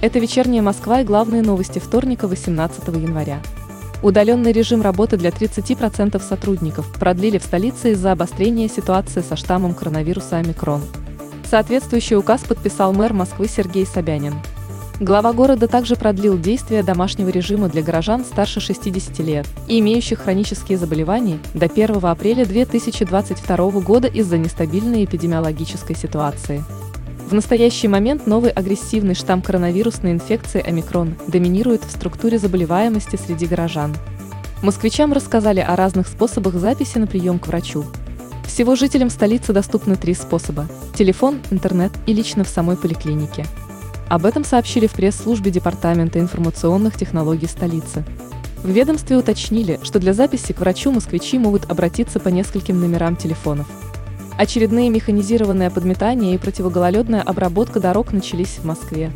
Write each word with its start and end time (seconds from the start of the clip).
Это 0.00 0.18
вечерняя 0.18 0.62
Москва 0.62 1.02
и 1.02 1.04
главные 1.04 1.42
новости 1.42 1.78
вторника 1.78 2.26
18 2.26 2.88
января. 2.88 3.42
Удаленный 4.02 4.50
режим 4.50 4.80
работы 4.80 5.18
для 5.18 5.28
30% 5.28 6.22
сотрудников 6.22 6.90
продлили 6.98 7.36
в 7.36 7.42
столице 7.42 7.92
из-за 7.92 8.12
обострения 8.12 8.66
ситуации 8.66 9.20
со 9.20 9.36
штаммом 9.36 9.74
коронавируса 9.74 10.38
омикрон. 10.38 10.80
Соответствующий 11.50 12.16
указ 12.16 12.40
подписал 12.44 12.94
мэр 12.94 13.12
Москвы 13.12 13.46
Сергей 13.46 13.84
Собянин. 13.84 14.36
Глава 15.00 15.34
города 15.34 15.68
также 15.68 15.96
продлил 15.96 16.38
действие 16.38 16.82
домашнего 16.82 17.28
режима 17.28 17.68
для 17.68 17.82
горожан 17.82 18.24
старше 18.24 18.60
60 18.60 19.18
лет 19.18 19.46
и 19.66 19.80
имеющих 19.80 20.20
хронические 20.20 20.78
заболевания 20.78 21.38
до 21.52 21.66
1 21.66 21.98
апреля 22.02 22.46
2022 22.46 23.56
года 23.80 24.08
из-за 24.08 24.38
нестабильной 24.38 25.04
эпидемиологической 25.04 25.94
ситуации. 25.94 26.64
В 27.30 27.32
настоящий 27.32 27.86
момент 27.86 28.26
новый 28.26 28.50
агрессивный 28.50 29.14
штамм 29.14 29.40
коронавирусной 29.40 30.10
инфекции 30.10 30.60
омикрон 30.60 31.14
доминирует 31.28 31.84
в 31.84 31.90
структуре 31.92 32.40
заболеваемости 32.40 33.14
среди 33.14 33.46
горожан. 33.46 33.94
Москвичам 34.64 35.12
рассказали 35.12 35.60
о 35.60 35.76
разных 35.76 36.08
способах 36.08 36.54
записи 36.54 36.98
на 36.98 37.06
прием 37.06 37.38
к 37.38 37.46
врачу. 37.46 37.84
Всего 38.44 38.74
жителям 38.74 39.10
столицы 39.10 39.52
доступны 39.52 39.94
три 39.94 40.14
способа– 40.14 40.66
телефон, 40.96 41.38
интернет 41.52 41.92
и 42.04 42.12
лично 42.12 42.42
в 42.42 42.48
самой 42.48 42.76
поликлинике. 42.76 43.46
Об 44.08 44.26
этом 44.26 44.44
сообщили 44.44 44.88
в 44.88 44.92
пресс-службе 44.94 45.52
Департамента 45.52 46.18
информационных 46.18 46.98
технологий 46.98 47.46
столицы. 47.46 48.04
В 48.64 48.70
ведомстве 48.70 49.16
уточнили, 49.16 49.78
что 49.84 50.00
для 50.00 50.14
записи 50.14 50.52
к 50.52 50.58
врачу 50.58 50.90
москвичи 50.90 51.38
могут 51.38 51.70
обратиться 51.70 52.18
по 52.18 52.28
нескольким 52.28 52.80
номерам 52.80 53.14
телефонов– 53.14 53.68
Очередные 54.40 54.88
механизированное 54.88 55.68
подметание 55.68 56.34
и 56.34 56.38
противогололедная 56.38 57.20
обработка 57.20 57.78
дорог 57.78 58.10
начались 58.14 58.56
в 58.56 58.64
Москве. 58.64 59.12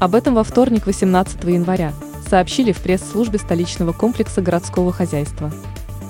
Об 0.00 0.14
этом 0.14 0.34
во 0.34 0.44
вторник 0.44 0.86
18 0.86 1.44
января 1.44 1.92
сообщили 2.26 2.72
в 2.72 2.80
пресс-службе 2.80 3.38
столичного 3.38 3.92
комплекса 3.92 4.40
городского 4.40 4.90
хозяйства. 4.90 5.52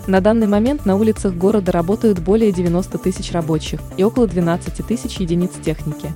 На 0.07 0.21
данный 0.21 0.47
момент 0.47 0.87
на 0.87 0.95
улицах 0.95 1.35
города 1.35 1.73
работают 1.73 2.21
более 2.21 2.53
90 2.53 2.99
тысяч 2.99 3.33
рабочих 3.33 3.81
и 3.97 4.05
около 4.05 4.29
12 4.29 4.87
тысяч 4.87 5.17
единиц 5.17 5.51
техники. 5.61 6.13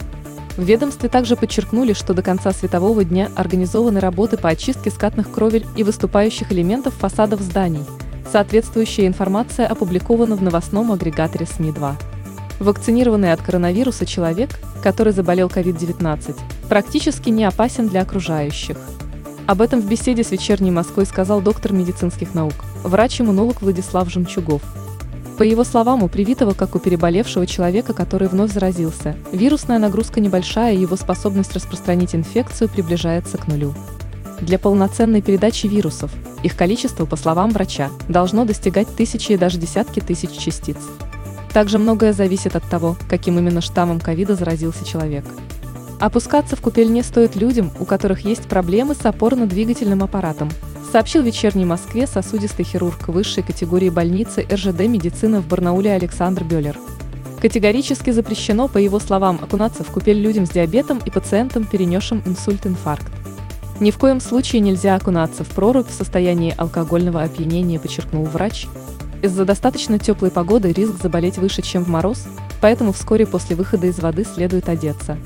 В 0.56 0.62
ведомстве 0.62 1.08
также 1.08 1.34
подчеркнули, 1.34 1.94
что 1.94 2.14
до 2.14 2.22
конца 2.22 2.52
светового 2.52 3.02
дня 3.02 3.28
организованы 3.34 3.98
работы 3.98 4.36
по 4.36 4.50
очистке 4.50 4.92
скатных 4.92 5.32
кровель 5.32 5.66
и 5.76 5.82
выступающих 5.82 6.52
элементов 6.52 6.94
фасадов 6.94 7.40
зданий. 7.40 7.82
Соответствующая 8.30 9.08
информация 9.08 9.66
опубликована 9.66 10.36
в 10.36 10.42
новостном 10.44 10.92
агрегаторе 10.92 11.44
СМИ-2. 11.46 12.15
Вакцинированный 12.58 13.32
от 13.32 13.42
коронавируса 13.42 14.06
человек, 14.06 14.50
который 14.82 15.12
заболел 15.12 15.48
COVID-19, 15.48 16.36
практически 16.68 17.28
не 17.28 17.44
опасен 17.44 17.88
для 17.88 18.02
окружающих. 18.02 18.78
Об 19.46 19.60
этом 19.60 19.80
в 19.80 19.88
беседе 19.88 20.24
с 20.24 20.30
«Вечерней 20.32 20.70
Москвой» 20.70 21.06
сказал 21.06 21.40
доктор 21.40 21.72
медицинских 21.72 22.34
наук, 22.34 22.54
врач-иммунолог 22.82 23.62
Владислав 23.62 24.10
Жемчугов. 24.10 24.62
По 25.38 25.42
его 25.42 25.64
словам, 25.64 26.02
у 26.02 26.08
привитого, 26.08 26.54
как 26.54 26.74
у 26.74 26.78
переболевшего 26.78 27.46
человека, 27.46 27.92
который 27.92 28.26
вновь 28.26 28.52
заразился, 28.52 29.14
вирусная 29.32 29.78
нагрузка 29.78 30.18
небольшая 30.18 30.74
и 30.74 30.80
его 30.80 30.96
способность 30.96 31.52
распространить 31.52 32.14
инфекцию 32.14 32.70
приближается 32.70 33.36
к 33.36 33.46
нулю. 33.46 33.74
Для 34.40 34.58
полноценной 34.58 35.22
передачи 35.22 35.66
вирусов, 35.66 36.10
их 36.42 36.56
количество, 36.56 37.04
по 37.04 37.16
словам 37.16 37.50
врача, 37.50 37.90
должно 38.08 38.44
достигать 38.46 38.88
тысячи 38.96 39.32
и 39.32 39.36
даже 39.36 39.58
десятки 39.58 40.00
тысяч 40.00 40.30
частиц. 40.30 40.78
Также 41.56 41.78
многое 41.78 42.12
зависит 42.12 42.54
от 42.54 42.64
того, 42.64 42.98
каким 43.08 43.38
именно 43.38 43.62
штаммом 43.62 43.98
ковида 43.98 44.34
заразился 44.34 44.84
человек. 44.84 45.24
Опускаться 45.98 46.54
в 46.54 46.60
купель 46.60 46.92
не 46.92 47.02
стоит 47.02 47.34
людям, 47.34 47.70
у 47.80 47.86
которых 47.86 48.26
есть 48.26 48.42
проблемы 48.42 48.94
с 48.94 49.06
опорно-двигательным 49.06 50.04
аппаратом, 50.04 50.50
сообщил 50.92 51.22
вечерней 51.22 51.64
Москве 51.64 52.06
сосудистый 52.06 52.66
хирург 52.66 53.08
высшей 53.08 53.42
категории 53.42 53.88
больницы 53.88 54.46
РЖД 54.52 54.80
медицины 54.80 55.40
в 55.40 55.48
Барнауле 55.48 55.92
Александр 55.92 56.44
Бёллер. 56.44 56.76
Категорически 57.40 58.10
запрещено, 58.10 58.68
по 58.68 58.76
его 58.76 59.00
словам, 59.00 59.40
окунаться 59.42 59.82
в 59.82 59.86
купель 59.86 60.20
людям 60.20 60.44
с 60.44 60.50
диабетом 60.50 61.00
и 61.06 61.10
пациентам, 61.10 61.64
перенесшим 61.64 62.22
инсульт-инфаркт. 62.26 63.10
Ни 63.80 63.90
в 63.90 63.96
коем 63.96 64.20
случае 64.20 64.60
нельзя 64.60 64.94
окунаться 64.94 65.42
в 65.42 65.48
прорубь 65.48 65.88
в 65.88 65.94
состоянии 65.94 66.54
алкогольного 66.54 67.22
опьянения, 67.22 67.80
подчеркнул 67.80 68.24
врач, 68.24 68.66
из-за 69.22 69.44
достаточно 69.44 69.98
теплой 69.98 70.30
погоды 70.30 70.72
риск 70.72 71.02
заболеть 71.02 71.38
выше, 71.38 71.62
чем 71.62 71.84
в 71.84 71.88
мороз, 71.88 72.26
поэтому 72.60 72.92
вскоре 72.92 73.26
после 73.26 73.56
выхода 73.56 73.86
из 73.86 73.98
воды 73.98 74.24
следует 74.24 74.68
одеться. 74.68 75.16